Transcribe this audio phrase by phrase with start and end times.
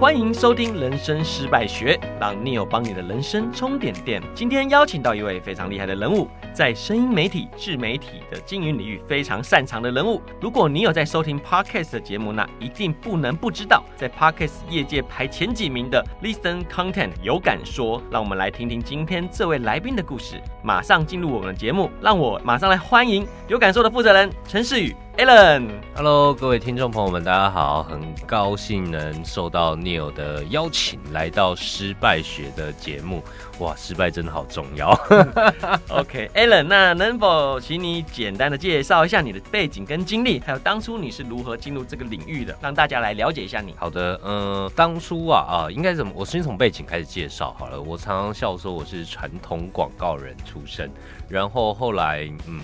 [0.00, 4.22] 欢迎收听《人生失败学》，让 Neo 帮你的人生充点电。
[4.34, 10.20] 今天邀请到一位非常厉害的人物，在声音媒体、自媒体的经营领域非常擅长的人物。
[10.40, 18.02] 如果你有在收听 Podcast 的节目，那一定不能不知道，在 Podcast 业界排前几名的 Listen Content 有感说。
[18.10, 20.40] 让我们来听听今天这位来宾的故事。
[20.62, 24.94] 马上进入我们的节目，让我马上来欢迎有感说的负责人陈世宇。
[25.16, 33.22] Alan，Hello，各位听众朋友们，大家好，很高兴能受到 Neo 的邀请，来到失败学的节目。
[33.60, 34.90] 哇，失败真的好重要。
[35.88, 43.74] OK，Allen，、 okay, 那能否请你简单的介绍一下你的背景跟经历，还有当初你是如何进入这个领域的，让大家来了解一下你。
[43.78, 46.12] 好的，嗯、呃，当初啊啊，应该怎么？
[46.14, 47.80] 我先从背景开始介绍好了。
[47.80, 50.90] 我常常笑说我是传统广告人出身，
[51.28, 52.60] 然后后来嗯。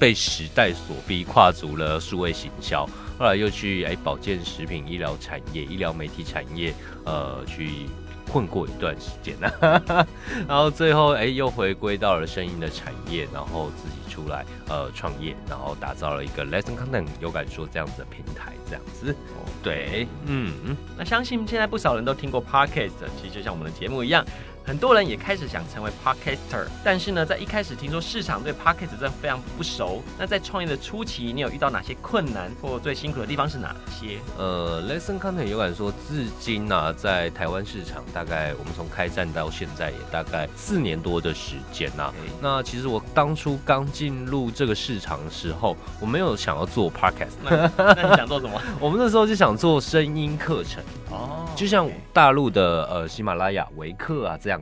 [0.00, 2.88] 被时代所逼，跨足了数位行销，
[3.18, 6.72] 后来又去哎保健食品、医疗产业、医疗媒体产业，
[7.04, 7.88] 呃，去
[8.28, 9.50] 混过一段时间呢，
[10.46, 19.14] 然后最后哎又回归到了声音的产业，然后自己出来呃创业，然后打造了一个 Lesson Content 有感说这样子的平台，这样子。
[19.62, 24.24] 对，嗯嗯，那相信现在不少人都听过 Podcast，其实就像我们的节目一样。
[24.68, 30.02] 很多人也开始想成为 podcaster，但是呢，在一开始听说市场对 podcast 真的非常不熟。
[30.18, 34.18] 那在创业的初期，你有遇到哪些困难或最辛苦的地方是哪些？
[34.36, 47.38] 呃，Listen Content 有感说，至今呢、啊，在台湾市场，大概我们从开战到现在也大概四年多的时间呐.那其实我当初刚进入这个市场的时候，我没有想要做 podcast。
[47.42, 48.60] 那，那你想做什么？
[48.78, 54.57] 我们那时候就想做声音课程哦，oh, 就像大陆的呃喜马拉雅、维克啊这样。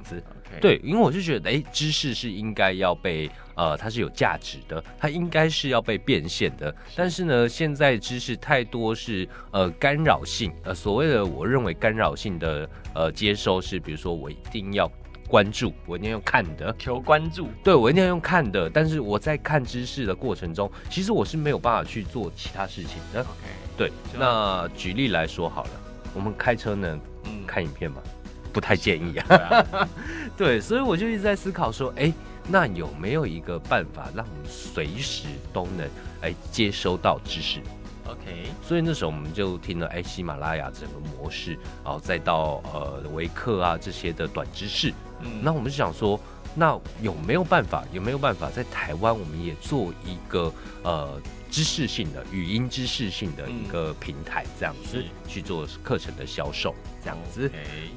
[0.61, 6.75] 对，因为我就觉得，哎，知识是应该要被，呃，它是有价值的，它应该是要被变现的。
[6.95, 14.91] 但是呢，现在知识太多是，呃，干扰性，呃，所谓的我认为干扰性的，呃，接收是，比如说我一定要
[15.29, 18.71] 关注，我一定要用看的，求关注，对，我一定要用看的。
[18.71, 23.27] 但是我在看知识的过程中，其实我是没有办法去做其他事情的。
[23.77, 25.71] 对，那举例来说好了，
[26.15, 28.01] 我们开车呢，嗯，看影片嘛。
[28.57, 29.89] 不太建议啊，
[30.35, 32.15] 对，所以我就一直在思考说，哎、欸，
[32.49, 35.87] 那有没有一个办法让我们随时都能
[36.23, 37.61] 哎接收到知识
[38.07, 41.53] ？OK，所以那时候我们就听了哎喜马拉雅整个模式，
[41.85, 44.91] 然后再到呃维克啊这些的短知识，
[45.21, 46.19] 嗯，那我们就想说，
[46.55, 47.85] 那有没有办法？
[47.93, 50.51] 有没有办法在台湾我们也做一个
[50.83, 51.21] 呃。
[51.51, 57.51] 知识性的语音知识性的一个平台，这样子去做课程的销售，这样子。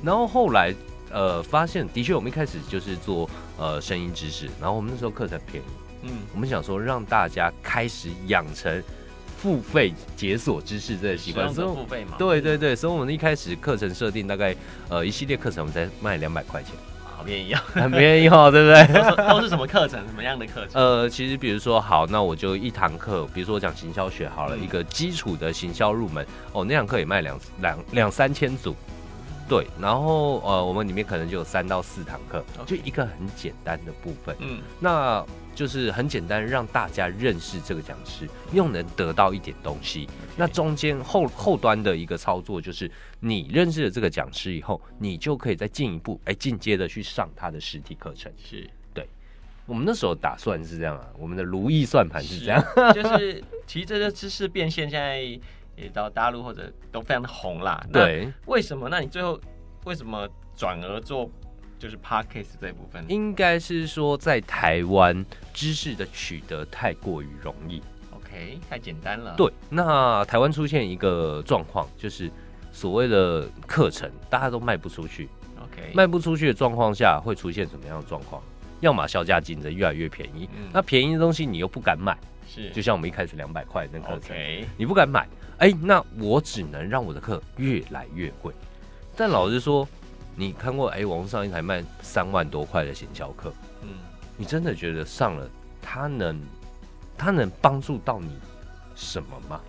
[0.04, 0.74] 然后后来
[1.12, 5.68] 呃发现，的确我们一开始就是做呃声音知识，然后我们那时候课程便宜，
[6.04, 8.82] 嗯，我们想说让大家开始养成
[9.38, 14.56] 付费解锁知识这个习惯，所以付费嘛，对对对，所以我们一开始课程设定大概
[14.90, 16.74] 呃一系列课程我们才卖两百块钱。
[17.20, 19.28] 好便宜哦， 很便宜哦，对不对？
[19.30, 20.00] 都是什么课程？
[20.08, 20.82] 什么样的课程？
[20.82, 28.74] 呃，其实比如说，好，那我就一堂课，比如说我讲行销学好了，嗯、一个基础的行销入门，哦，那堂课也卖两两两三千组，
[29.50, 35.22] 对，然后呃，我们里面可能就有三到四堂课.就一个很简单的部分，嗯，那。
[35.60, 40.08] 就是很简单，让大家认识这个讲师，又能得到一点东西。
[40.38, 42.90] 那中间后后端的一个操作，就是
[43.20, 48.32] 你认识了这个讲师以后，你就可以再进一步，哎，进阶的去上他的实体课程。
[48.42, 49.06] 是对，
[49.66, 55.20] 我们那时候打算是这样啊，我们的如意算盘是这样，是就是其实这个知识变现，现在
[55.76, 57.86] 也到大陆或者都非常的红啦。
[57.92, 58.88] 对，为什么？
[58.88, 59.38] 那你最后
[59.84, 61.30] 为什么转而做？
[61.80, 67.82] 就是 Podcast 这部分，应该是说在台湾知识的取得太过于容易
[68.14, 69.34] ，OK，太简单了。
[69.38, 72.30] 对，那台湾出现一个状况，就是
[72.74, 78.44] 所谓的课程大家都卖不出去，OK，卖不出去的状况下会出现什么样的状况？
[78.82, 84.36] 要么销价竞争越来越便宜，嗯、那便宜的东西你又不敢买，是，就像我们一开始两百块那课程
[84.76, 85.22] 你不敢买，
[85.60, 88.54] 哎、欸，那我只能让我的课越来越贵。
[89.16, 89.88] 但老实说。
[90.40, 93.90] 你看过哎、欸，网络上一台卖三万多块的行销课，嗯，
[94.38, 95.46] 你真的觉得上了
[95.82, 96.42] 它能，
[97.18, 98.38] 它能帮助到你
[98.96, 99.60] 什么吗？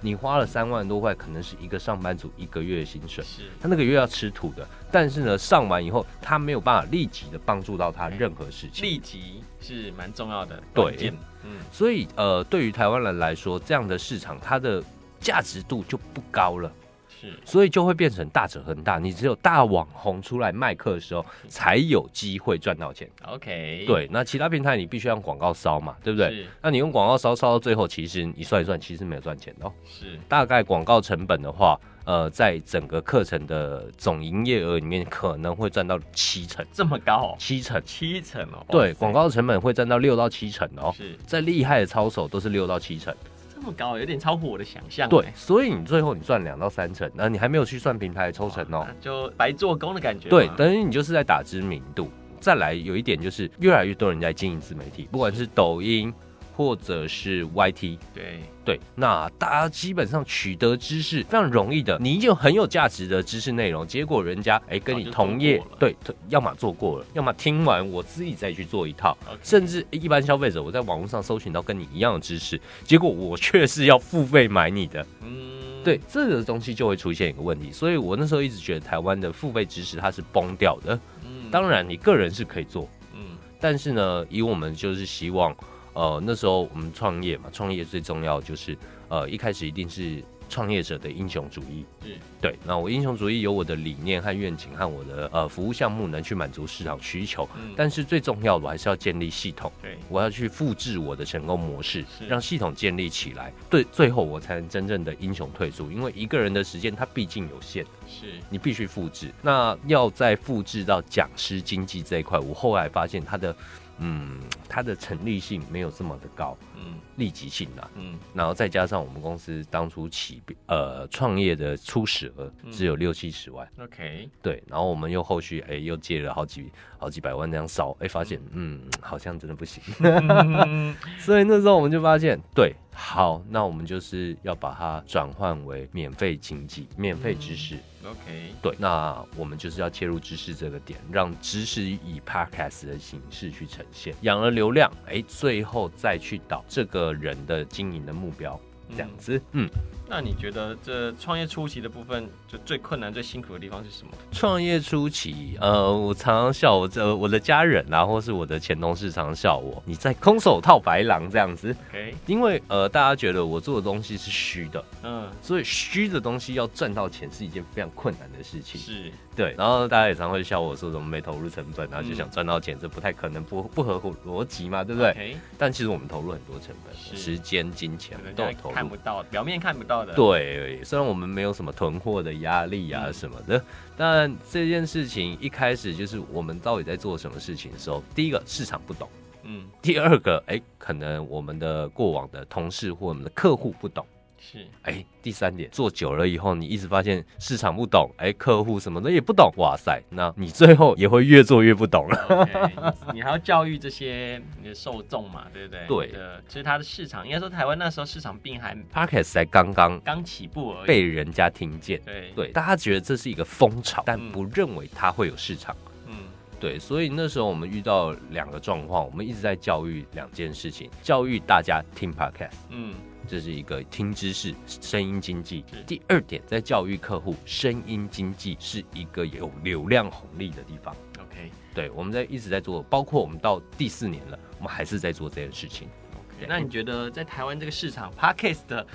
[0.00, 4.66] 你花了三万多块，可能是一个上班族一个月的薪水，是他那个月要吃土的。
[4.90, 8.84] 但是呢，上完以后，他没有办法立即的帮助到他任何事情。
[8.84, 11.12] 立即是蛮重要的，对，
[11.44, 14.82] 嗯，所以呃，对于台湾人来说，这样的市场它的
[15.20, 16.72] 价值度就不高了。
[17.20, 18.98] 是，所以就会变成大者恒大。
[18.98, 23.08] 你只有大网红出来卖课的时候，才有机会赚到钱。
[23.26, 26.46] OK，对，那其他平台你必须用广告烧嘛，对不对？
[26.62, 29.72] 那你用广告烧烧到最后，其实你算一算，其实没有赚钱的哦。
[29.86, 31.78] 是，大概广告成本的话。
[32.04, 37.36] 呃，在整个课程的总营业额里面，可能会占到七成，这么高哦？
[37.38, 38.64] 七成，七成哦。
[38.70, 40.90] 对，广告成本会占到六到七成哦。
[40.96, 43.14] 是，再厉害的操手都是六到七成，
[43.58, 45.08] 这么高，有点超乎我的想象。
[45.08, 50.28] 对，所以你最后你赚两到三成，那你还没有去算平台抽成哦，就白做工的感觉。
[50.28, 52.10] 对，等于你就是在打知名度。
[52.40, 56.14] 再来有一点就是，越来越多人在经营自媒体，不管是抖音。
[56.58, 58.40] 或者是 YT，对。
[58.64, 65.96] 对，那大家基本上取得知识非常容易的，你已经有很有价值的知识内容，结果人家哎、欸、跟你同业，对，
[66.28, 85.56] 要么做过了，要么听完我自己再去做一套.甚至一般消费者我在网络上搜寻到跟你一样的知识，结果我却是要付费买你的，嗯，对，这个东西就会出现一个问题，所以我那时候一直觉得台湾的付费知识它是崩掉的，嗯，当然你个人是可以做，嗯，但是呢，以我们就是希望。
[85.98, 88.78] 呃，那时候我们创业嘛，创业最重要就是，
[89.08, 91.84] 呃，一开始一定是创业者的英雄主义。
[92.04, 92.56] 嗯，对。
[92.64, 97.48] 那我英雄主义有我的理念和愿景和我的呃服务项目能去满足市场需求。
[97.56, 97.74] 嗯。
[97.76, 99.72] 但是最重要的我还是要建立系统。
[99.82, 99.98] 对。
[100.08, 103.52] 我要去复制我的成功模式，让系统建立起来。
[103.68, 107.84] 对，最后我才能真正的英雄退出，因为一个人的时间他毕竟有限。
[108.06, 108.26] 是。
[108.48, 109.32] 你必须复制。
[109.42, 113.52] 那要再复制到讲师经济这一块，我后来发现它的。
[113.98, 129.82] 嗯，它的成立性没有这么的高，嗯，立即性啊，嗯，然后再加上我们公司当初起呃创业的初始额只有六七十万，OK，嗯，对，然后我们又后续哎又借了好几好几百万这样烧，哎发现嗯好像真的不行，
[131.20, 132.74] 所以那时候我们就发现对。
[133.00, 137.76] 好，那我们就是要把它转换为免费经济、免费知识。
[138.02, 148.58] 嗯、OK，对，那我们就是要切入知识这个点，让知识以 Podcast 的形式去呈现，养了流量，哎，最后再去导这个人的经营的目标，
[148.90, 149.66] 这样子，嗯。
[149.66, 149.70] 嗯
[150.10, 154.12] 那你觉得这创业初期的部分，就最困难、最辛苦的地方是什么？
[154.32, 161.76] 创业初期，呃，我常常笑我这我的家人啊，或是我的前同事常常笑我，你在空手套白狼这样子。
[161.90, 168.80] OK，因为呃，大家觉得我做的东西是虚的，嗯，所以虚的东西要赚到钱是一件非常困难的事情。
[168.80, 169.54] 是，对。
[169.56, 175.36] 然后大家也常会笑我说怎么没投入成本，然后就想赚到钱，嗯、这不太可能，不不合乎逻辑嘛，对不对？Okay.
[175.56, 180.12] 但其实我们投入很多成本，时间、金钱都有投入，看不到，表面看不到的。
[180.14, 183.62] 对，虽然我们没有什么囤货的压力啊什么的，
[183.96, 189.08] 但这件事情一开始就是我们到底在做什么事情的时候，第一个市场不懂，
[189.44, 194.04] 嗯，第二个哎，可能我们的过往的同事或我们的客户不懂。
[194.40, 202.16] 是，哎、欸，第三点，做久了以后，你一直发现市场不懂，哎、欸，客户什么的也不懂，哇塞，那你最后也会越做越不懂了。
[202.46, 205.86] Okay, 你还要教育这些你的受众嘛，对不对？
[205.86, 212.00] 对的，其实它的市场，应该说台湾那时候市场并还，Podcast 才刚刚刚起步而已，被人家听见。
[212.04, 215.76] 对对，大家觉得这是一个风潮，但不认为它会有市场。
[216.06, 216.14] 嗯，
[216.60, 222.52] 对，所以那时候我们遇到两个状况，我们一直在教育两件事情，教育大家听 Podcast。
[222.70, 222.94] 嗯。
[223.28, 225.64] 这是一个听知识、声音经济。
[225.86, 230.96] 第二点，在教育客户，声音经济是一个有流量红利的地方。
[231.20, 235.88] OK，对，我们在一直在做，包括我们到第四年了，我们还是在做这件事情。
[236.14, 238.86] OK，那你觉得在台湾这个市场，Podcast 的？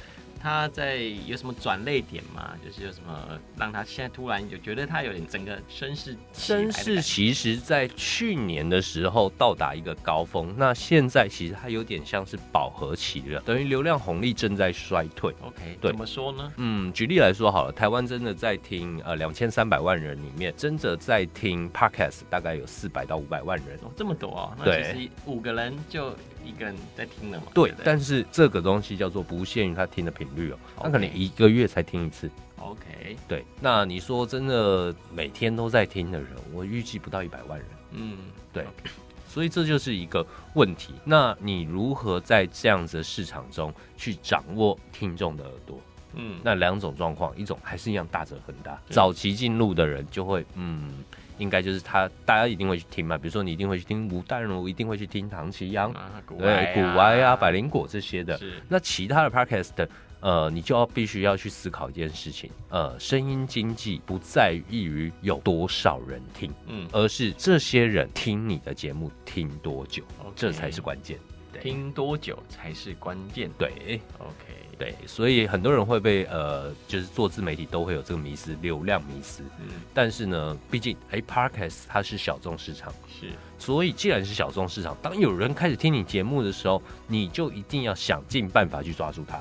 [0.44, 2.54] 他在有什么转捩点吗？
[2.62, 6.18] 就是有什么让他现在突然就觉得他有点整个身世？
[6.34, 15.34] 身世其实，在去年的时候到达一个高峰，那现在其实他有点像是饱和期了，等于流量红利正在衰退。
[15.42, 16.52] OK，对，怎么说呢？
[16.58, 24.58] 嗯，举例来说好了，台湾真的在听呃两千三百万人里面，真的在听 Podcast 大概有四百到五百万人哦，这么多啊？
[24.60, 26.14] 那其实五个人就。
[26.46, 27.48] 一个人在听了嘛？
[27.54, 32.30] 对，对，但是这个东西叫做不限于他听的频率哦，他可能一个月才听一次。
[32.58, 33.44] OK，对。
[33.60, 37.68] 那你说真的每天都在听的人，我预计不到一百万人。
[37.92, 38.18] 嗯，
[38.52, 38.64] 对。
[38.64, 38.90] Okay.
[39.28, 40.94] 所以这就是一个问题。
[41.04, 45.80] 那你如何在这样子的市场中去掌握听众的耳朵？
[46.14, 51.04] 嗯，那两种状况，一种还是一样大者恒大，早期进入的人就会嗯。
[51.38, 53.18] 应该就是他，大家一定会去听嘛。
[53.18, 58.40] 比如说，你一定会去听吴淡如，一定会去听唐奇阳，啊、对，古玩啊，百灵果这些的。
[58.68, 59.88] 那其他的 podcast，
[60.20, 70.04] 呃，你就要必须要去思考一件事情，呃，声音经济不在于有多少人听，嗯，而是这些人听你的节目听多久.
[70.36, 71.18] 这才是关键。
[71.64, 71.72] 对。
[71.72, 73.50] 听多久才是关键。
[73.58, 74.54] 对，OK。
[74.76, 79.44] 对，所以很多人会被呃，就是做自媒体都会有这个迷思，流量迷思。
[79.60, 83.30] 嗯，但是呢，毕竟哎，Podcast 它是小众市场，是，
[83.60, 89.38] 所以既然是小众市场，当有人开始听你节目的时候，你就一定要想尽办法去抓住它。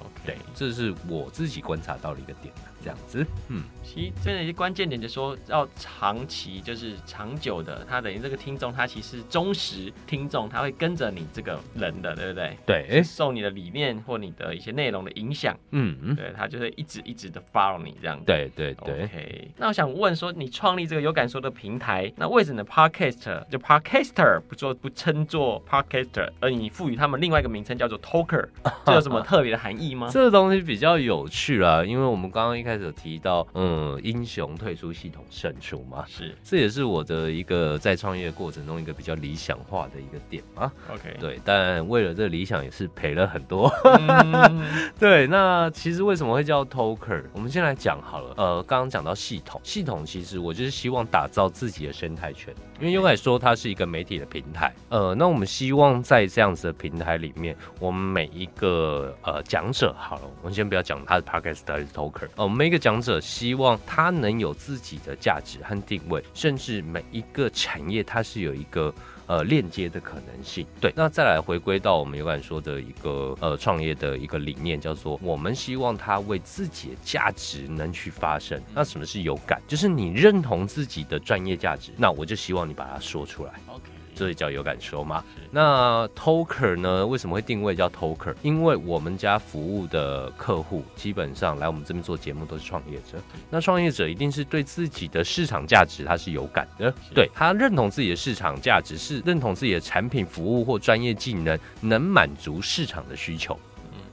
[0.00, 2.52] OK，对，这是我自己观察到的一个点。
[2.82, 12.56] 这样子，嗯，其实真的一些关键点，就是说要长期，就是长久的，他等于这个听众，他其实忠实听众，他会跟着你这个人的，对不对？
[12.66, 18.24] 对，受你的理念或你的一些内容的影响，嗯嗯，对，他就会一直一直的 follow 你这样子。
[18.26, 19.04] 对对对。
[19.04, 28.48] OK，那我想问说，你创立这个有感说的平台，那为什么 Podcast 就 Podcaster 不做不称作 Podcaster，而你赋予他们另外一个名称叫做 Talker，
[28.86, 30.08] 这有什么 特别的含义吗？
[30.10, 40.70] 这个东西比较有趣啦，因为我们刚刚一开开始有提到，嗯，英雄退出系统胜出嘛，是，这也是我的一个在创业过程中一个比较理想化的一个点啊。
[40.88, 43.68] OK，对，但为了这个理想也是赔了很多。
[43.84, 44.62] 嗯、
[45.00, 47.24] 对，那其实为什么会叫 Talker？
[47.32, 48.34] 我们先来讲好了。
[48.36, 54.72] 呃，刚刚讲到系统，系统其实我就是希望打造自己的生态圈，因为优凯说它是一个媒体的平台。
[54.90, 68.94] 呃，那我们希望在这样子的平台里面，我们每一个呃讲者，好了，我们先不要讲他的 Podcast 还是 Talker，呃，每一个讲者希望他能有自己的价值和定位，甚至每一个产业它是有一个
[69.26, 70.66] 呃链接的可能性。
[70.78, 78.60] 对，那再来回归到我们有感说的一个呃创业的一个理念，叫做我们希望他为自己的价值能去发声。
[78.74, 79.58] 那什么是有感？
[79.66, 83.54] 就是你认同自己的专业价值，那我就希望你把它说出来。
[83.68, 83.89] OK。
[84.14, 85.24] 所以叫有感说嘛。
[85.50, 87.06] 那 Talker 呢？
[87.06, 88.34] 为什么会定位叫 Talker？
[88.42, 93.18] 因为我们家服务的客户基本上来我们这边做节目都是创业者。
[93.48, 103.58] 那创业者一定是对自己的市场价值他是有感的，对，他认同自己的市场价值，是认同自己的产品服务或专业技能能满足市场的需求。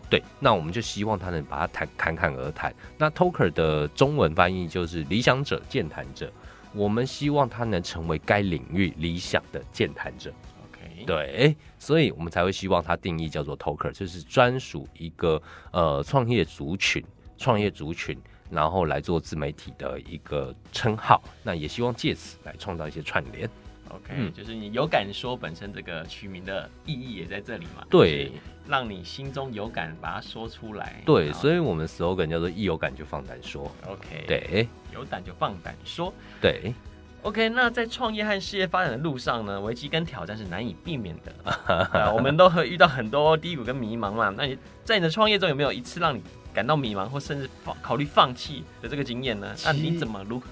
[0.10, 2.74] 对，那我们就希望他能把它谈侃侃而谈。
[2.98, 6.32] 那 Talker 的中文翻译就是理想者、健谈者。
[6.78, 10.32] 我们希望他能成为该领域理想的健谈者。
[10.70, 15.42] OK，对，所以我们才会希望他定义叫做 Talker，就是专属一个
[15.72, 17.04] 呃创业族群、
[17.38, 18.16] 创业族群，
[18.52, 21.22] 然后来做自媒体的一个称号。
[21.44, 23.50] 那也希望借此来创造一些串联。
[23.90, 27.86] OK，嗯，就是你有感说本身这个取名的意义也在这里嘛？
[27.90, 28.32] 对，
[28.70, 31.02] 让你心中有感，把它说出来。
[31.06, 33.72] 对，所以我们 slogan 叫做一有感就放胆说。
[33.86, 36.14] OK，对，有胆就放胆说。
[36.42, 36.74] 对
[37.24, 41.34] ，OK，那在创业和事业发展的路上呢，危机跟挑战是难以避免的。
[41.94, 44.34] 呃，我们都会遇到很多低谷跟迷茫嘛。
[44.36, 46.22] 那你在你的创业中有没有一次让你
[46.54, 49.54] 感到迷茫或甚至放考虑放弃的这个经验呢？
[49.66, 50.46] 那你怎么如何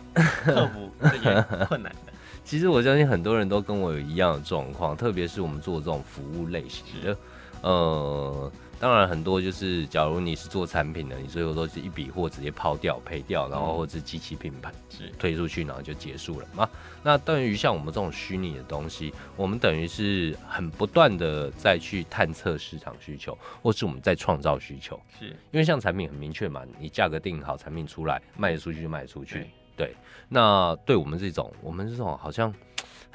[0.44, 2.14] 克服这些 困难的？
[2.46, 7.18] 其实我相信很多人都跟我有一样的状况，特别是我们做这种服务类型的，
[7.66, 15.12] 呃，当然很多就是，假如你是做产品的，你最后都是一笔货直接抛掉、赔掉，然后或者是机器品牌是。
[15.18, 16.70] 推出去，然后就结束了嘛。
[17.02, 25.30] 那对于像我们这种虚拟的东西，我们等于是很不断的再去探测市场需求，或是我们在创造需求，是。
[25.50, 29.48] 因为像产品很明确嘛，你价格定好，产品出来卖得出去就卖得出去。
[29.76, 29.96] 对，
[30.30, 32.54] 那对我们这种，我们这种好像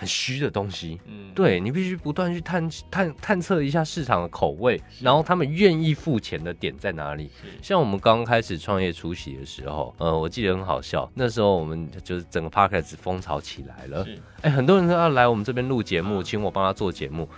[0.00, 7.30] 很虚的东西，嗯，对，你必须不断去探探探测一下市场的口味，然后他们愿意付钱的点在哪里？
[7.60, 14.06] 像我们刚开始创业初期的时候，呃，我记得很好笑，那时候我们就是整个 Podcast 风潮起来了，
[14.40, 17.28] 哎，很多人都要来我们这边录节目，请我帮他做节目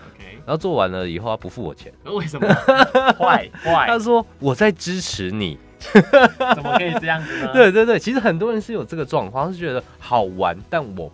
[0.47, 2.47] 然后做完了以后他不付我钱，为什么？
[3.19, 5.59] 坏坏，他说我在支持你。
[6.55, 7.51] 怎么可以这样子呢？
[7.53, 11.13] 对对对，其实很多人是有这个状况，是觉得好玩，但我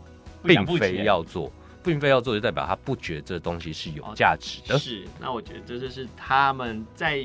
[0.49, 1.53] 并非要做，
[1.85, 4.79] 并非要做，就代表他不觉得这东西是有价值的。
[4.79, 7.25] 是，那我觉得这就是他们在。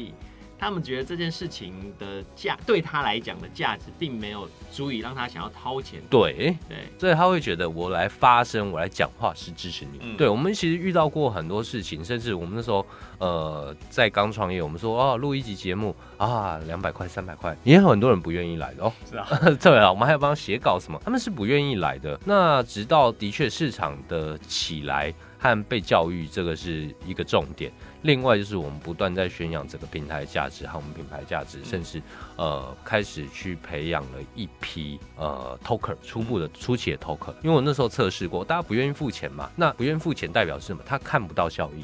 [0.58, 6.02] 他们觉得这件事情的价对他来讲的价值，并没有足以让他想要掏钱。
[6.10, 10.00] 对对，所以他会觉得我来发声，我来讲话是支持你。
[10.02, 12.86] 嗯、对，我们其实遇到过很多事情，甚至我们那时候
[13.18, 18.94] 呃在刚创业，我们说哦录一集节目啊两百块三百块，也有很多人不愿意来的哦。
[19.10, 19.28] 是啊，
[19.62, 22.20] 对啊，我们还要帮他写稿什么，他们是不愿意来的。
[22.26, 25.14] 那直到的确市场的起来。
[25.44, 27.70] 和被教育，这个是一个重点。
[28.04, 32.02] 另外就是我们不断在宣扬整个平台价值和我们品牌价值，甚至
[32.38, 37.34] 呃开始去培养了一批呃 Talker 初步的初期的 Talker。
[37.44, 40.82] 因为我那时候测试过，大家不愿意付钱嘛，那不愿意付钱代表是什么？
[40.86, 41.84] 他看不到效益。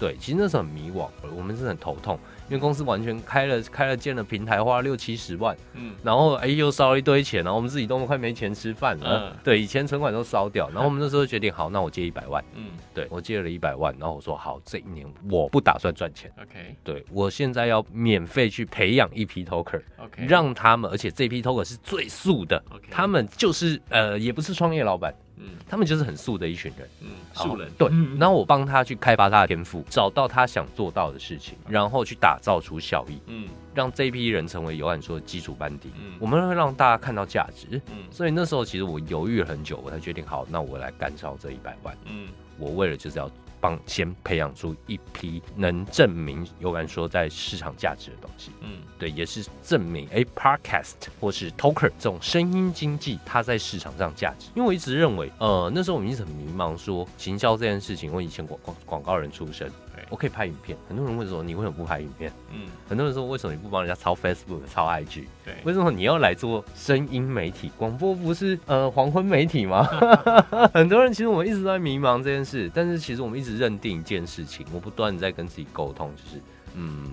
[0.00, 0.06] 是。
[0.06, 2.18] 对，其实那时候很迷惘，我们是很头痛。
[2.48, 25.14] 因为公司完全开了开了建了平台，花了六七十万，嗯，然后哎又烧了一堆钱，然后我们自己都快没钱吃饭了，嗯，对，以前存款都烧掉，然后我们那时候决定，好，那我借一百万，嗯，对我借了一百万，然后我说好，这一年我不打算赚钱，OK，对我现在要免费去培养一批 Talker，OK，让他们，而且这批 Talker 是最素的，OK，他们就是呃也不是创业老板。
[25.40, 27.88] 嗯，他们就是很素的一群人，嗯，素人对。
[28.18, 35.90] 然后我帮他去开发他的天赋，找到他想做到的事情，然后去打造出效益，嗯，让这批人成为有感说的基础班底。
[35.98, 41.96] 嗯，我们会让大家看到价值，嗯，所以那时候其实我犹豫了很久，我才决定好，那我来干烧这一百万。
[42.04, 42.28] 嗯，
[42.58, 43.30] 我为了就是要。
[43.60, 54.48] 帮先培养出一批能证明有感说在市场价值的东西，嗯，对，也是证明哎，Podcast 或是 Talker 这种声音经济它在市场上价值。
[54.54, 58.12] 因为我一直认为，呃，那时候我们一直很迷茫，说行销这件事情。
[58.12, 59.70] 我以前广广广告人出身。
[60.10, 62.32] 我可以拍影片，很多人问说，你为什么不拍影片？
[62.52, 65.24] 嗯，很多人说，为什么你不帮人家抄 Facebook、抄 IG？
[65.44, 67.70] 对，为什么你要来做声音媒体？
[67.78, 69.84] 广播不是呃黄昏媒体吗？
[70.74, 76.42] 很多人其实我们一直在迷茫这件事，但是其实我们一直认定一件事情，我不断在跟自己沟通，就是
[76.74, 77.12] 嗯，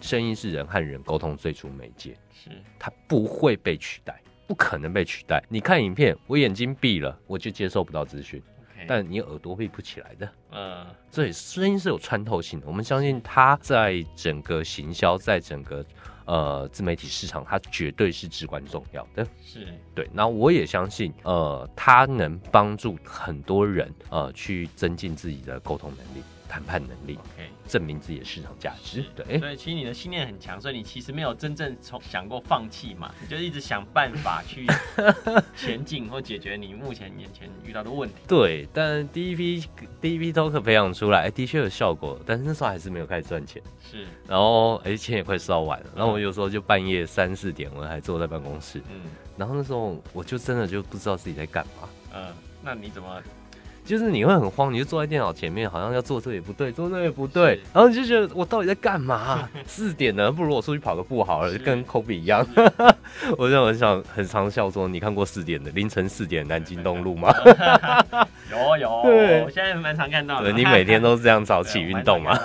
[0.00, 5.42] 声音是人和人沟通最初媒介，是它不会被取代，不可能被取代。
[5.48, 8.42] 你看影片，我眼睛闭了，我就接收不到资讯。
[8.88, 12.66] 但你耳朵闭不起来的，嗯，所以声音是有穿透性的。
[12.66, 15.84] 我们相信它在整个行销，在整个
[16.24, 19.26] 呃自媒体市场，它绝对是至关重要的。
[19.44, 26.22] 是对，那我也相信，呃，它能帮助很多人呃去增进自己的沟通能力。
[26.48, 29.04] 谈判能力，okay, 证明自己的市场价值。
[29.14, 34.66] 对，所以其实你的信念很强，所以你其实没有真正从想过放弃嘛，你就一直想办法去
[35.56, 38.14] 前进或解决你目前眼前遇到的问题。
[38.26, 39.64] 对，但第一批
[40.00, 43.62] 第一批 Talker 培养出来，欸，的确有效果，但是那时候还是没有开始赚钱。
[43.90, 49.02] 是，然后哎，钱也快烧完了，然后我有时候就半夜三四点，我还坐在办公室，嗯，
[49.36, 51.88] 然后那时候我就真的就不知道自己在干嘛。
[52.14, 53.22] 嗯，那你怎么？
[53.88, 59.48] 就是你会很慌，你就坐在电脑前面，好像要做这也不对，做那也不对，然后你就觉得我到底在干嘛？
[59.66, 62.46] 四点了，不如我出去跑个步好了，就跟 Kobe 一样。
[63.38, 67.32] 我就很想很常笑说，你看过四点的凌晨四点南京东路吗？
[68.50, 70.52] 有 有，对，我现在蛮常看到的。
[70.52, 72.38] 你每天都是这样早起运动吗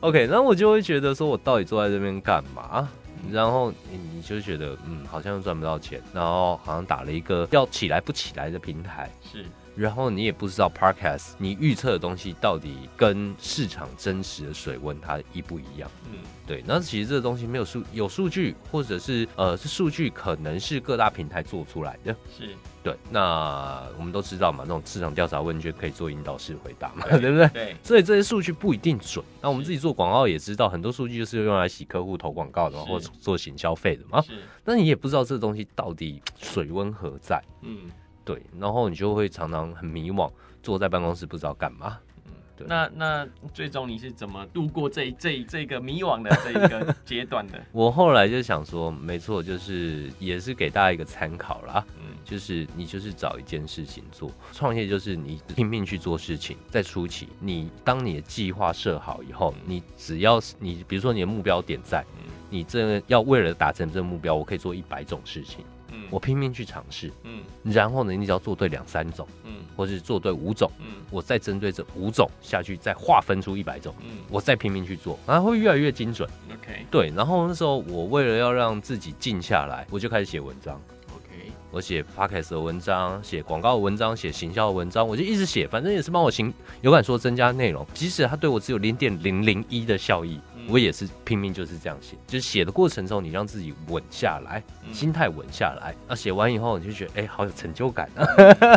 [0.00, 2.88] ？OK，然后我就会觉得说，我到底坐在这边干嘛？
[3.30, 9.44] 然后你你就觉得，嗯，好像赚不到钱，然后好像打了一个要起来不起来的平台，是。
[9.78, 15.88] 然后你也不知道 Podcast，你预测的东西到底跟市场真实的水温它一不一样？
[16.10, 16.64] 嗯，对。
[16.66, 22.12] 那其实这个东西没有数，有数据，或者是呃，是数据可能是各大平台做出来的。
[22.36, 22.92] 是，对。
[23.08, 27.48] 那我们都知道嘛，那种市场调查问卷可以做引导式回答嘛，对，对不对？
[27.50, 27.76] 对。
[27.84, 29.24] 所以这些数据不一定准。
[29.40, 34.20] 那我们自己做广告也知道，很多数据就是用来洗客户投广告的嘛，或者做行消费的嘛。
[34.22, 34.32] 是。
[34.64, 37.40] 那你也不知道这个东西到底水温何在？
[37.62, 37.82] 嗯。
[38.28, 40.30] 对，然后你就会常常很迷惘，
[40.62, 41.98] 坐在办公室不知道干嘛。
[42.26, 42.66] 嗯，对。
[42.66, 47.58] 那那最终你是怎么度过这这这个迷惘的这一个 阶段的？
[47.72, 51.82] 我后来就想说，没错，就是也是给大家一个参考啦。
[51.96, 56.58] 嗯，就是你就是找一件事情做，创业就是你拼命去做事情。
[56.68, 62.04] 在初期，你当你的计划设好以后，你只要你比如说你的目标点在，
[62.50, 65.64] 你这要为了达成这个目标，我可以做一百种事情。
[66.10, 80.80] 我拼命去尝试，嗯，然后呢，你只要做对两三种，嗯，或是做对五种，嗯，我再针对这五种下去，再划分出一百种，嗯，我再拼命去做，然后会越来越精准，OK，对，然后那时候我为了要让自己静下来，我就开始写文章
[81.14, 90.40] ，OK，我写 Podcast 的文章，写广告的文章，写行销的文章，我就一直写，反正也是帮我行有感说增加内容，即使它对我只有零点零零一的效益。
[90.68, 95.94] 我也是拼命就是这样写，就是写的过程中，你让自己稳下来，心态稳下来。
[96.06, 98.26] 那写完以后，你就觉得哎、欸，好有成就感啊！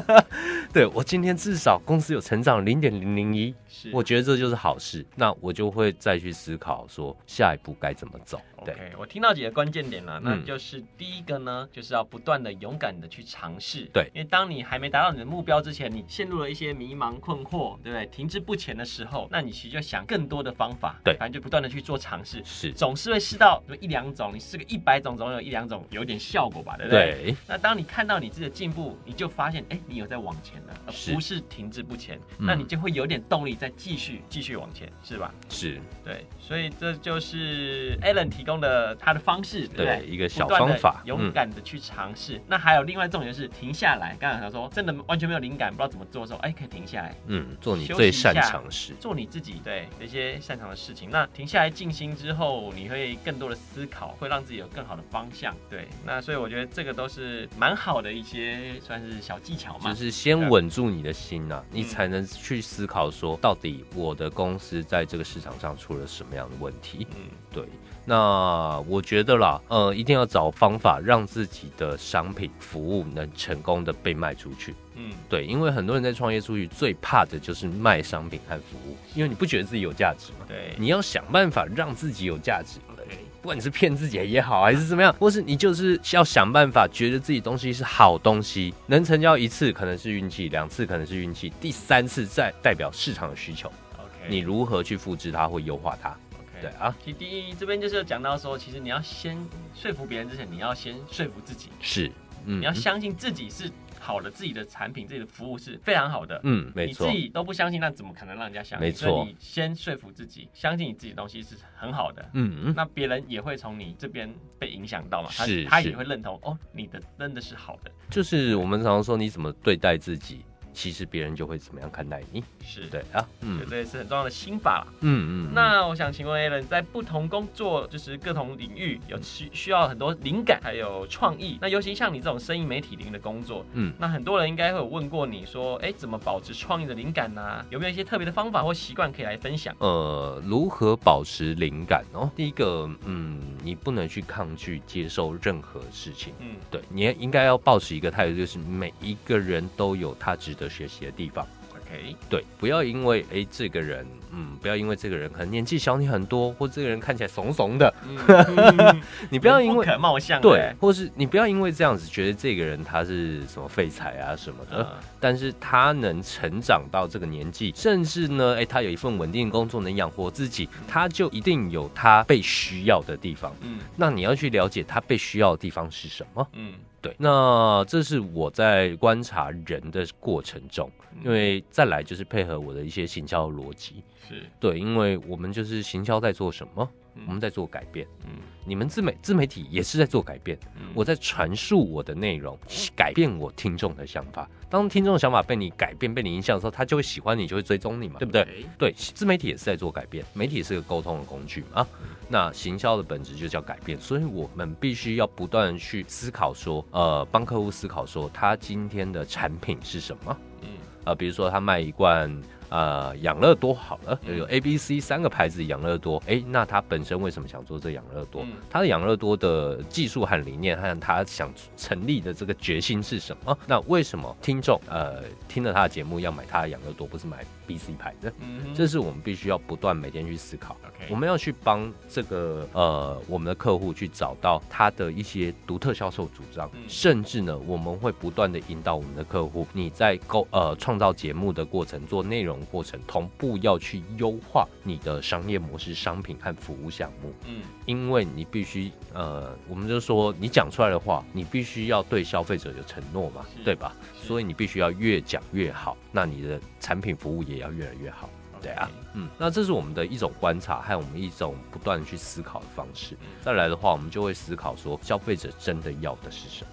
[0.71, 3.53] 对，我今天至少公司有成长零点零零一，
[3.91, 5.05] 我觉得这就是好事。
[5.15, 8.39] 那我就会再去思考说下一步该怎么走。
[8.63, 13.89] 对，okay, 我听到几个关键点了，那就是第一个呢，就是要不断的勇敢的去尝试。
[13.91, 18.05] 对，因为当你还没达到你的目标之前，你陷入了一些迷茫困惑，对不对？
[18.05, 20.95] 停滞不前的时候，那你其实就想更多的方法。
[21.03, 21.80] 对，反正就不断的去。
[21.81, 27.23] 去做尝试，是总是会试到一两种，你试个一百种，总有一两种有点效果吧，对不对？
[27.23, 27.35] 对。
[27.47, 35.33] 那当你看到你自己的进步，你就发现，哎，你有在往前了，而不是停滞不前，嗯，那你就会有点动力再继续继续往前，是吧？
[35.49, 42.37] 是对，所以这就是 Alan 提供的他的方式，对，对一个小方法，勇敢的去尝试。
[42.37, 51.09] 嗯、那还有另外重点就是停下来，刚才他说真的完全没有灵感，不知道怎么做的时候，哎，可以停下来，嗯，做你最擅长的事，做你自己对一些擅长的事情。
[51.09, 55.55] 那停下来静心之后，你会更多的思考，会让自己有更好的方向。
[55.69, 67.07] 对，那所以我觉得这个都是蛮好的一些算是小技巧嘛，就是先稳住你的心呐、啊，你才能去思考说，到底我的公司在这个市场上出了什么样的问题。
[67.11, 67.65] 嗯，对。
[68.03, 74.73] 那我觉得啦，呃，一定要找方法让自己的商品服务能成功的被卖出去。
[75.01, 80.45] 嗯，对，因为很多人在创业出去最怕的就是卖商品和服务，因为你不觉得自己有价值嘛？
[80.47, 82.79] 对，你要想办法让自己有价值。
[82.95, 83.05] 对，
[83.41, 93.67] 不管你是骗自己也好，还是怎么样，或是你就是要想办法觉得自己东西是好东西，能成交一次可能是运气，两次可能是运气，第三次再代表市场的需求。
[93.97, 96.15] OK，你如何去复制它或优化它？
[96.61, 99.35] 对啊，其实第一这边就是讲到说，其实你要先
[99.73, 102.11] 说服别人之前，你要先说服自己，是，
[102.45, 103.67] 嗯，你要相信自己是
[104.01, 108.87] 好的，自己的产品、自己的服务是非常好的，嗯，没错，你自己都不相信，那怎么可能让人家相信？
[108.87, 112.63] 没错，所以你先说服自己，相信你自己的东西是很好的，嗯。
[112.65, 120.41] 嗯，那别人也会从你这边被影响到嘛，是，他，他也会认同哦，你的真的是好的，就是我们常常说你怎么对待自己。
[120.73, 125.53] 其实别人就会怎么样看待你，是对啊，嗯，这也是很重要的心法，嗯嗯。
[125.53, 131.57] 那我想请问 Alan，在不同工作，就是各同领域，有需需要很多灵感，还有创意。
[131.61, 137.65] 那尤其像你这种生意媒体领域的工作，嗯，那很多人应该会有问过你说，哎，怎么保持创意的灵感呢、啊？
[137.69, 139.75] 有没有一些特别的方法或习惯可以来分享？
[139.79, 142.29] 呃，如何保持灵感哦？
[142.35, 151.45] 第一个，嗯，你不能去抗拒接受任何事情，嗯，对，你应该要保持一个态度，就是每一个人都有他值得学习的地方。
[151.73, 173.53] OK，对，不要因为哎这个人，嗯，不要因为这个人可能年纪小你很多，或这个人看起来怂怂的，嗯、 你不要因为不可貌相，对，或是你不要因为这样子觉得这个人他是什么废材啊什么的，嗯、但是他能成长到这个年纪，甚至呢，哎，他有一份稳定的工作能养活自己，他就一定有他被需要的地方。
[173.61, 176.47] 嗯，那你要去了解他被需要的地方是什么。
[176.53, 176.73] 嗯。
[177.01, 180.89] 对，那这是我在观察人的过程中，
[181.23, 184.43] 因为再来就是配合我的一些行销逻辑，是。
[184.59, 186.87] 对，因为我们就是行销在做什么？
[187.27, 188.29] 我们在做改变，嗯，
[188.65, 192.57] 你们自媒自媒体也是在做改变，嗯，我在传述我的内容，
[192.95, 194.49] 改变我听众的想法。
[194.69, 198.65] 当听众的想法被你改变、被你影响的时候，他就会喜欢你，就会追踪你嘛，对不对？
[198.77, 201.81] 对，自媒体也是在做改变，媒体是个沟通的工具嘛。
[201.81, 201.87] 啊，
[202.29, 210.37] 那行销的本质就叫改变，所以我们必须要不断去思考说，呃，帮客户思考说，他今天的产品是什么？
[210.61, 210.69] 嗯，
[211.03, 212.41] 呃，比如说他卖一罐。
[212.71, 218.45] 呃，养乐多好了，有 A、B、C 三个牌子养乐多，哎，那他本身为什么想做这养乐多？
[218.69, 223.57] 他的养乐多的技术和理念，和他想成立的这个决心是什么？
[223.67, 228.33] 那为什么听众呃听了他的节目要买他的养乐多，不是买 B、C 牌的？
[228.75, 230.75] 这是我们必须要不断每天去思考。
[231.09, 242.59] 我们要去帮这个呃我们的客户去找到他的一些独特销售主张，甚至呢，我们会不断的引导我们的客户，你在构呃创造节目的过程做内容。
[242.71, 247.33] 过程同步要去优化你的商业模式、商品和服务项目。
[247.47, 253.95] 嗯，因为你必须呃，我们就说你讲出来的话，你必须要对消费者有承诺嘛，对吧？
[254.21, 258.29] 所以你必须要越讲越好，那你的产品服务也要越来越好。
[258.61, 263.17] 对啊，嗯，那这是我们的一种观察，还有我们一种不断去思考的方式。
[263.41, 266.71] 再来的话，我们就会思考说，消费者真的要的是什么？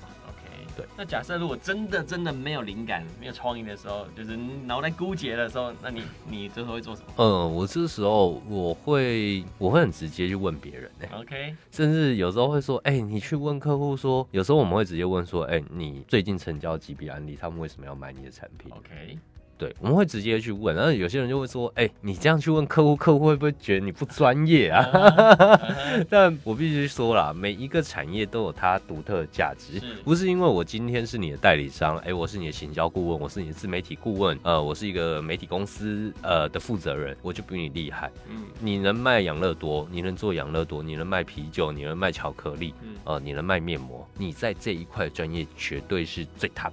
[0.77, 7.09] 对，那假设如果真的真的没有灵感、没有创意的时候，就是脑袋枯竭的时候，那你你这时候会做什么？
[7.17, 11.21] 嗯，我这时候我会我会很直接去问别人呢、欸。
[11.21, 19.19] OK，甚至有时候会说，哎、欸，你去问客户说，有时候我们会直接问说，哎、欸，你最近成交几笔案例，他们为什么要买你的产品？OK。
[19.59, 26.07] 对，我们会直接去问，然后有些人就会说：“哎、欸，你这样去问客户，客户会不会觉得你不专业啊？” uh.
[26.09, 38.13] 但我必须说啦，每一个产业都有它独特的价值，不是因为我今天是你的代理商，哎、欸，我是你的行销顾问，我是你的自媒体顾问，呃，我是一个媒体公司呃的负责人，我就比你厉害。
[38.31, 46.71] 嗯，你能卖养乐多，你能做养乐多，你能卖啤酒，你能卖巧克力，呃，你能卖面膜，你在这一块专业绝对是最 top。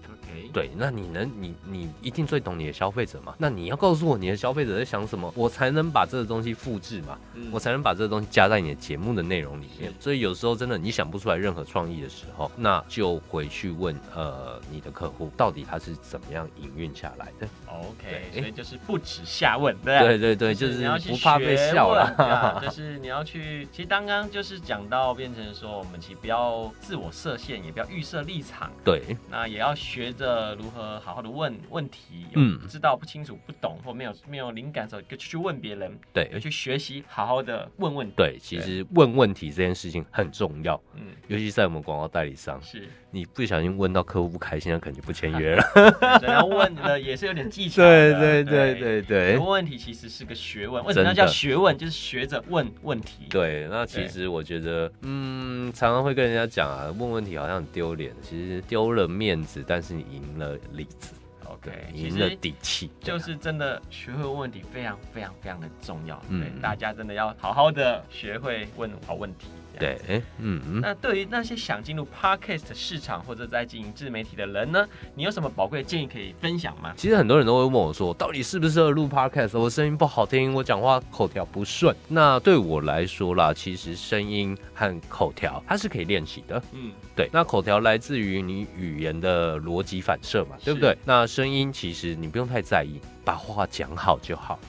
[0.52, 3.34] 对，那你能，你你一定最懂你的消费者嘛。
[3.38, 9.94] 那你要告诉我你的消费者在想什么，我才能把这个东西复制嘛，嗯、我才能把这个东西加在你的节目的内容里面。
[10.00, 17.48] 所以有时候真的你想不出来任何创意的时候，那就回去问呃你的客户，到底他是怎么样营运下来的。
[17.68, 23.68] OK，所以就是不止下问，对对对对，就是你要不怕被笑了， 就是你要去。
[23.72, 38.14] 其实刚刚就是讲到变成说，我们其实不要自我设限，也不要预设立场，对，那也要学着如何好好的问问题，嗯，不知道不清楚不懂或没有没有灵感的时候，就去问别人，对，要去学习好好的问问题。
[38.18, 45.64] 对，其实问问题这件事情很重要，嗯，尤其在我们广告代理商，是你不小心问到客户不开心，那肯定不签约了。
[46.24, 51.78] 然后问的也是有点技巧，对对对对对，问问题其实是个学问，为什么叫学问？
[51.78, 53.26] 就是学着问问题。
[53.30, 61.14] 对，那其实我觉得，嗯，常常会跟人家讲啊，问问题好像很丢脸，其实丢了面子，但是你赢了里子。
[61.46, 66.22] OK，赢的底气，就是真的学会问问题，非常非常非常的重要。
[66.30, 69.48] 嗯，大家真的要好好的学会问好问题。
[69.80, 70.82] 对，哎，嗯嗯。
[70.82, 76.94] 那对于那些想进入 Podcast 市场或者在经营自媒体的人呢，你有什么宝贵的建议可以分享吗？
[76.96, 79.58] 其实很多人都会问我说，到底适不适合录 Podcast？
[79.60, 81.96] 我声音不好听，我讲话口条不顺。
[82.08, 86.62] 那对我来说啦，其实声音和口条它是可以练习的。
[86.72, 87.30] 嗯，对。
[87.32, 90.98] 那口条来自于你语言的逻辑反射嘛，对不对？
[91.06, 94.60] 那声音其实你不用太在意，把话讲好就好。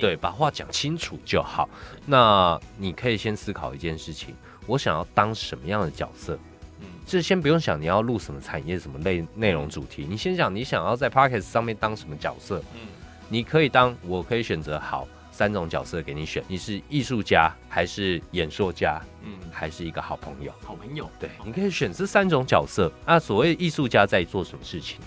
[0.00, 1.68] 对，把话讲清楚就好。
[2.06, 4.34] 那你可以先思考一件事情：
[4.66, 6.38] 我想要当什么样的角色？
[6.80, 10.06] 嗯，这先不用想你要录什么产业、什么类内容主题。
[10.08, 12.62] 你先想你想要在 Podcast 上面当什么角色？
[12.74, 12.88] 嗯，
[13.28, 16.42] 你可以当，我可以选择好三种角色给你选。
[16.48, 19.00] 你是艺术家，还是演说家？
[19.22, 20.52] 嗯，还是一个好朋友？
[20.64, 21.10] 好朋友。
[21.18, 22.92] 对，你可以选这三种角色。
[23.06, 24.98] 那所谓艺术家在做什么事情？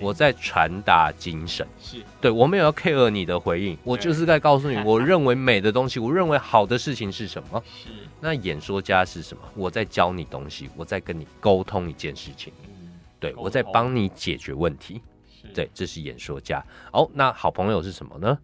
[0.00, 2.02] 我在传达精神，是。
[2.20, 7.62] 对，我没有要 care 你的回应，我就是在告诉你， 我认为美的东西，我认为好的事情是什么。
[7.66, 7.88] 是，
[8.20, 9.42] 那演说家是什么？
[9.54, 12.52] 我在教你东西，我在跟你沟通一件事情，
[13.20, 15.00] 对，我在帮你解决问题，
[15.54, 16.64] 对，这是演说家。
[16.92, 18.38] 哦，那好朋友是什么呢？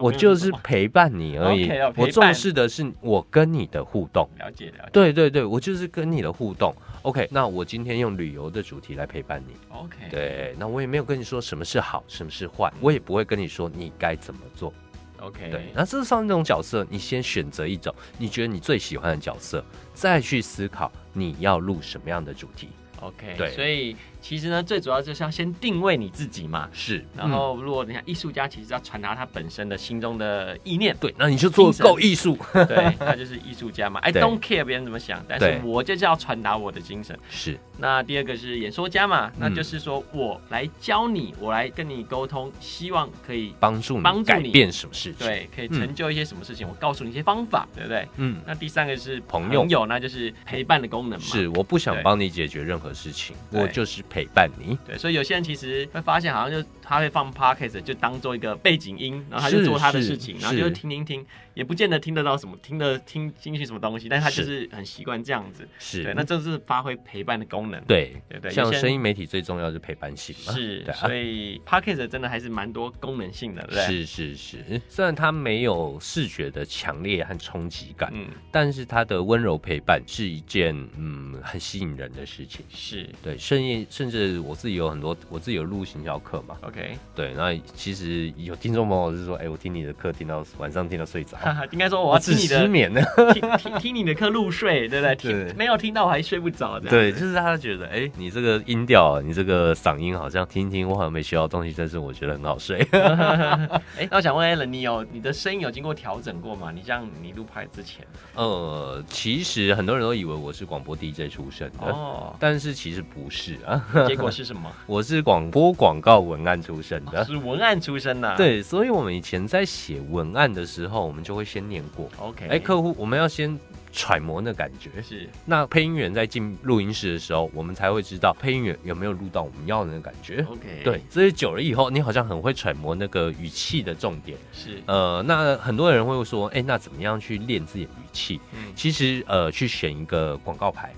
[0.00, 4.28] 我就是陪伴你而已，我重视的是我跟你的互动。
[4.38, 6.72] 了解了解，对对对，我就是跟你的互动。
[7.02, 9.54] OK，那我今天用旅游的主题来陪伴你。
[9.70, 14.72] OK，对，那我也没有跟你说什么是好，什么是坏，我也不会跟你说你该怎么做。
[15.18, 22.68] OK，对，那这上那种角色，你先选择一种你觉得你最喜欢的角色，再去思考你要录什么样的主题。
[23.00, 23.96] OK，对，所以。
[24.28, 26.68] 其实呢，最主要就是要先定位你自己嘛。
[26.70, 30.94] 是，然后如果你看艺术家，其实要传达他本身的心中的意念。
[31.00, 32.38] 对，那你就做够艺术。
[32.52, 33.98] 对， 那就是艺术家嘛。
[34.00, 37.18] I don't care 别人怎么想，但是我就是要传达我的精神。
[37.30, 37.58] 是。
[37.80, 46.68] 那第二个是演说家嘛，那就是说我来教你，我来跟你沟通，希望可以帮助你帮助你改变什么事情，对，可以成就一些什么事情。
[46.68, 48.06] 我告诉你一些方法，对不对？
[48.16, 48.42] 嗯。
[48.46, 51.24] 那第三个是朋友，朋友那就是陪伴的功能嘛。
[51.24, 54.76] 是，我不想帮你解决任何事情，我就是陪陪伴你。
[54.84, 61.22] 对，所以有些人其实会发现，好像就他会放 podcast 就当做一个背景音，然后他就做他的事情，然后就听听听，
[61.52, 65.68] 也不见得听得到什么，听得听进去什么东西，但是他就是很习惯这样子。
[65.78, 67.78] 是，对，那这是发挥陪伴的功能。
[67.84, 70.52] 对对对，像声音媒体最重要是陪伴性嘛。
[70.54, 73.82] 是， 所以 podcast 真的还是蛮多功能性的，对。
[73.82, 82.64] 是是是，虽然它没有视觉的强烈和冲击感，嗯，但是它的温柔陪伴是一件嗯很吸引人的事情。
[82.70, 84.78] 是对，甚至甚至我自己。
[84.78, 86.77] 有很多，我自己有录行销课嘛，OK，
[87.14, 91.36] 对，那其实有听众朋友是说，哎、欸，我听你的课听到晚上听到睡着，
[91.70, 93.00] 应该说我要听你的失眠呢，
[93.34, 95.16] 听听听你的课入睡，对不对？
[95.16, 102.86] 听没有听到我还睡不着，对，就是他觉得，哎、欸，你这个音调，你这个嗓音好像听听我好像没学到东西，但是我觉得很好睡。
[102.92, 106.70] 哎、欸，那我想问 Allen，你有你的声音有经过调整过吗？
[106.74, 114.70] 你像你录拍之前，呃，其实很多人都以为我是广播 DJ 出身的，哦，但是其实不是啊， 结果是什么？
[114.86, 118.36] 我是广播广告文案出身的，是文案出身的。
[118.36, 122.10] 对，所以我们以前在写文案的时候，我们就会先念过。
[122.18, 123.58] OK，哎，客户，我们要先
[123.90, 124.90] 揣摩那感觉。
[125.02, 130.44] 是，那配音员在进录音室的时候，我们才会知道配音员有没有录到我们要的那个感觉。
[130.46, 134.36] OK，对，所以久了以后，你好像很会揣摩那个语气的重点。
[134.52, 138.38] 是，呃，那很多人会说，哎，那怎么样去练自己的语气？
[138.52, 140.92] 嗯，其实呃，去选一个广告牌。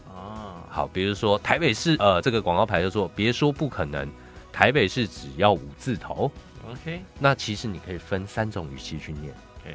[0.73, 4.09] 好，比如说台北市，呃，这个广告牌就说别说不可能，
[4.53, 6.31] 台北市只要五字头。
[6.71, 9.35] OK，那其实你可以分三种语气去念。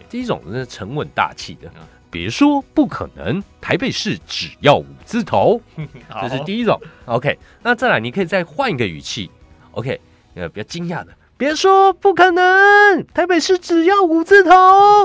[0.09, 1.71] 第一种是沉稳大气的，
[2.09, 5.61] 别说不可能，台北市只要五字头，
[6.21, 6.77] 这是第一种。
[7.05, 9.29] OK，那再来你可以再换一个语气。
[9.71, 9.99] OK，
[10.33, 14.51] 呃，比较惊讶的，别说不可能，台北市只要五字头。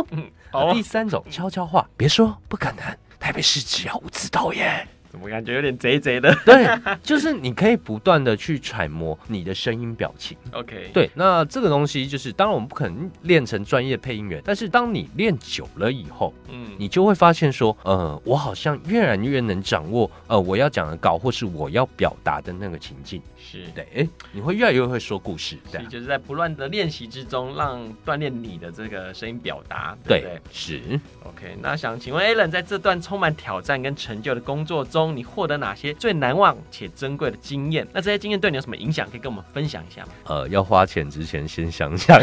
[0.11, 0.73] 嗯，好。
[0.73, 4.87] 第三种悄悄话，别说不可能，台北市只要五字头耶。
[5.11, 6.33] 怎么感觉有点贼贼的？
[6.47, 6.67] 对，
[7.03, 10.37] 就是你可以不断的去揣摩你的声音表情。
[10.53, 23.21] OK，对，那这个东西就是，当然我们不可能练成专业配音员，但是当你练久了以后，嗯，你就会发现说，呃，我好像越来越能掌握，呃，我要讲的稿或是我要表达的那个情境。
[23.37, 25.57] 是对，哎，你会越来越会说故事。
[25.73, 30.35] 对，就是在不断的练习之中，让锻炼你的这个声音表达，对不对？
[30.35, 31.01] 对，是。
[31.25, 37.87] OK，那想请问 Alan，在这段充满挑战跟成就的工作中，你获得哪些最难忘且珍贵的经验？
[37.93, 39.09] 那这些经验对你有什么影响？
[39.11, 40.09] 可以跟我们分享一下吗？
[40.29, 42.21] 呃，要花钱之前先想想。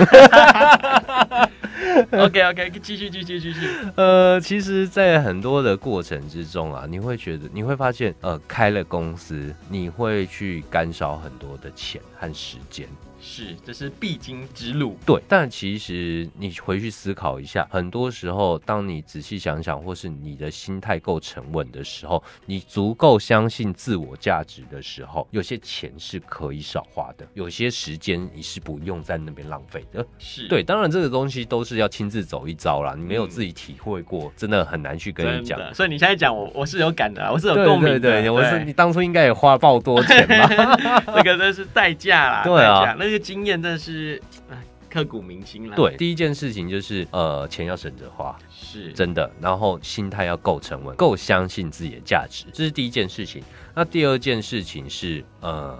[2.12, 3.68] OK OK，继续继续继续。
[3.96, 12.88] 呃，其实，在很多的过程之中啊，你会觉得，你会发现，呃，开了公司，你会去干烧很多的钱和时间。
[13.20, 14.98] 是，这是必经之路。
[15.06, 30.06] 对，但其实你回去思考一下，很多时候，当你仔细想想，或是你的心态够沉稳的时候，你足够相信自我价值的时候，有些钱是可以少花的，有些时间你是不用在那边浪费的。
[30.20, 35.60] 是对，当然这个东西都是要亲自走一遭啦，你没有自己体会过，嗯、真的很难去跟你讲。
[35.74, 38.00] 所以你现在讲我，我是有感的，我是有共鸣的。
[38.00, 40.76] 对，对，对，我是你当初应该也花爆多钱吧？
[41.16, 44.22] 这个真是代价啦，对啊，那个经验真的是
[44.90, 45.76] 刻骨铭心了。
[45.76, 49.30] 对，第一件事情就是呃，钱要省着花，是真的。
[49.42, 53.44] 然后心态要够沉稳，够相信自己的价值，这是第一件事情。
[53.76, 55.78] 那第二件事情是呃。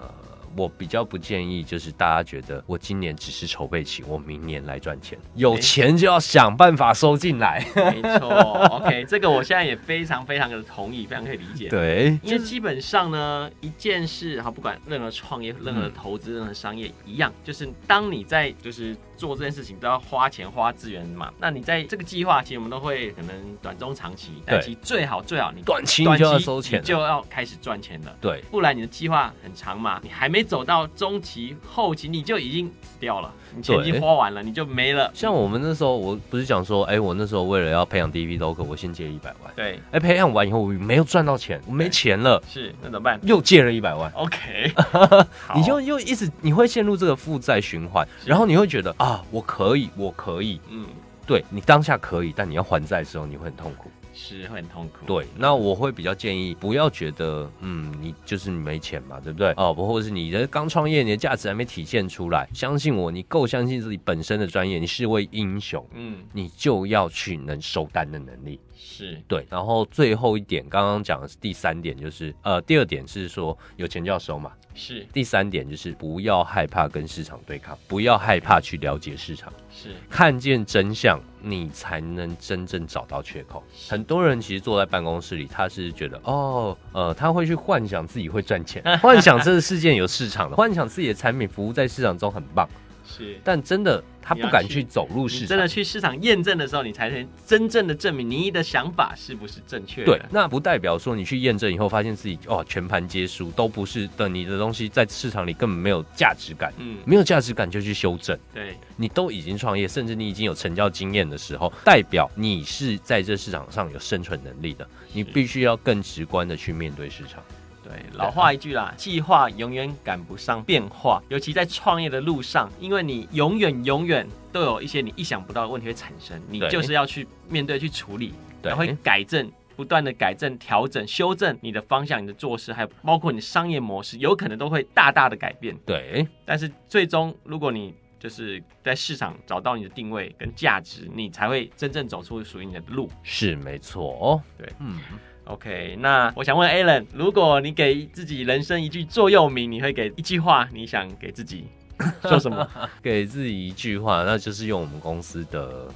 [0.58, 5.16] 我比较不建议，就是大家觉得我今年只是筹备期，我明年来赚钱。
[5.36, 7.64] 有钱就要想办法收进来。
[7.74, 8.28] 没错
[8.70, 11.68] ，OK，这个我现在也非常非常的同意，非常可以理解。
[11.68, 18.96] 对，因为基本上呢，一件事，哈，不管任何创业、任何投资、任何商业一样，就是当你在就是。
[19.18, 28.16] 做这件事情都要花钱花资源嘛，那你在这个计划，其实我们都会可能短中长期，但其实最好最好你短期就要收钱，就要开始赚钱了。
[28.20, 35.10] 对，不然你的计划很长嘛，你还没走到中期后期，你就已经死掉了，你钱已经花完了，你就没了。
[35.14, 39.52] 像我们那时候，我不是讲说，哎、欸，我那时候为了要培养第一批 local，我先借一百万。
[39.54, 43.20] 对，哎、欸，培养完以后我没有赚到钱，我没钱了，是那怎么办？
[43.22, 44.10] 又借了一百万。
[44.14, 44.72] OK，
[45.54, 49.90] 你就又一直你会陷入这个负债循环，然后你会觉得啊，我可以。
[49.96, 50.86] 我可以，嗯，
[51.26, 55.06] 对，你当下可以，但你要还债的时候，你会很痛苦，是会很痛苦。
[55.06, 59.54] 对，那我会比较建议，不要觉得，嗯，你就是你没钱嘛，对不对？
[59.56, 62.48] 哦，不，或者是你的刚创业，你的价值还没体现出来。
[62.52, 69.46] 相信我，你够相信自己本身的专业，你是位英雄，嗯，你就要去能收单的能力，是对。
[69.48, 74.50] 然后最后一点，刚刚讲的是第三点，就是呃，第二点是说有钱就要收嘛。
[74.74, 83.62] 是第三点，就是不要害怕跟市场对抗，不要害怕去了解市场，是看见真相，你才能真正找到缺口。
[83.88, 92.68] 很多人其实坐在办公室里，他是觉得哦，呃，他会去幻想自己会赚钱， 幻想这个世界有市场的，幻想自己的产品服务在市场中很棒。
[93.08, 100.04] 是，但真的他不敢去走入市场，真的去市场验证的时候，你才能真正的证明你的想法是不是正确。
[100.04, 108.38] 对，那不代表说你去验证以后，发现自己哦全盘皆输，都不是的，你的东西在市场里根本没有价值感，嗯，没有价值感就去修正。
[108.52, 117.42] 对，你都已经创业，甚至你已经有成交经验的时候，代表你是在这市场上有生存能力的，你必须要更直观的去面对市场。
[117.88, 135.74] 对，老话一句啦，计划永远赶不上变化，尤其在创业的路上，因为你永远永远都有一些你意想不到的问题会产生，你就是要去面对、去处理，然后会改正，不断的改正、调整、修正你的方向、你的做事，还有包括你商业模式，有可能都会大大的改变。
[135.86, 143.08] 对，但是最终，如果你就是在市场找到你的定位跟价值，你才会真正走出属于你的路。
[143.22, 145.00] 是没错哦，对，嗯。
[145.48, 150.68] OK，那我想问 Alan，如果你给自己人生一句座右铭，你会给一句话？
[150.74, 151.64] 你想给自己
[152.22, 152.68] 说什么？
[153.02, 155.88] 给自己一句话，那就是用我们公司的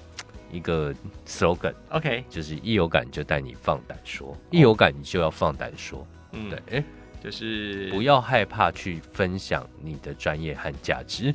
[0.51, 0.95] 一个
[1.27, 1.75] slogan。
[1.91, 6.07] OK，就是一有感就带你放胆说，哦、一有感你就要放胆说。
[6.33, 6.83] 嗯，对，
[7.23, 11.35] 就是不要害怕去分享你的专业和价值。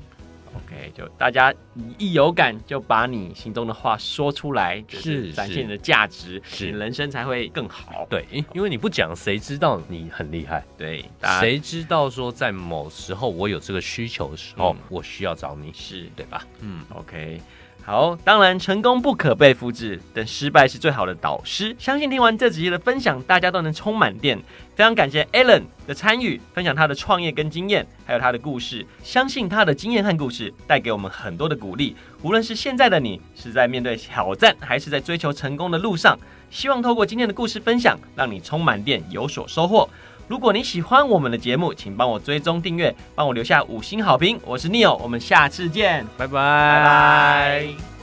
[0.66, 8.06] OK，就大家你一有感就把你心中的话说出来，就是展现你的价值，是你人生才会更好。
[8.10, 10.64] 对，因为你不讲，谁知道你很厉害？
[10.78, 11.06] 对，
[11.40, 16.46] 谁知道说在某时候我有这个需求的时候，嗯、我需要找你，是对吧？
[16.62, 17.42] 嗯，OK。
[17.88, 21.74] 好，当然成功不可被复制，但失败是最好的导师。
[21.80, 24.38] 相信听完这集的分享，大家都能充满电。
[24.76, 28.86] 非常感谢 Alan 的参与，分享他的创业跟经验，还有他的故事。
[29.02, 31.96] 相信他的经验和故事带给我们很多的鼓励。
[32.24, 36.20] 无论是现在的你是在面对挑战，还是在追求成功的路上，
[36.50, 39.90] 希望透过今天的故事分享，让你充满电，有所收获。
[40.28, 44.40] 如果你喜欢我们的节目，请帮我追踪订阅，帮我留下五星好评。
[44.46, 47.97] 我是 Neil，我们下次见，拜拜拜拜。